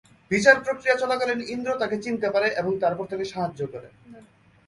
[0.31, 3.87] বিচার প্রক্রিয়া চলাকালীন ইন্দ্র তাকে চিনতে পারে এবং তারপর তাকে সাহায্য করে।